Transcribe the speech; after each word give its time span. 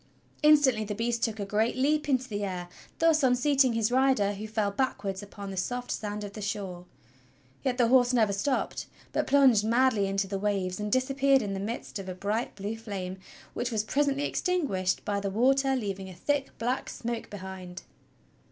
Instantly 0.41 0.83
the 0.83 0.95
beast 0.95 1.21
took 1.21 1.39
a 1.39 1.45
great 1.45 1.75
leap 1.75 2.09
into 2.09 2.27
the 2.27 2.43
air, 2.43 2.69
thus 2.97 3.21
unseating 3.21 3.73
his 3.73 3.91
rider 3.91 4.33
who 4.33 4.47
fell 4.47 4.71
backwards 4.71 5.21
upon 5.21 5.51
the 5.51 5.57
soft 5.57 5.91
sand 5.91 6.23
of 6.23 6.33
the 6.33 6.41
shore. 6.41 6.85
Yet 7.63 7.77
the 7.77 7.87
horse 7.87 8.11
never 8.11 8.33
stopped, 8.33 8.87
but 9.13 9.27
plunged 9.27 9.63
madly 9.63 10.07
into 10.07 10.25
the 10.27 10.39
waves 10.39 10.79
and 10.79 10.91
disappeared 10.91 11.43
in 11.43 11.53
the 11.53 11.59
midst 11.59 11.99
of 11.99 12.09
a 12.09 12.15
bright 12.15 12.55
blue 12.55 12.77
flame 12.77 13.19
which 13.53 13.71
was 13.71 13.83
presently 13.83 14.25
extinguished 14.25 15.05
by 15.05 15.19
the 15.19 15.29
water 15.29 15.75
leaving 15.75 16.09
a 16.09 16.15
thick 16.15 16.49
black 16.57 16.89
smoke 16.89 17.29
behind. 17.29 17.83